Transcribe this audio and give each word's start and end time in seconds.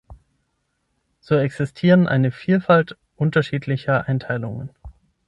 So 1.19 1.35
existiert 1.37 2.07
eine 2.07 2.31
Vielfalt 2.31 2.97
unterschiedlicher 3.17 4.07
Einteilungen. 4.07 4.71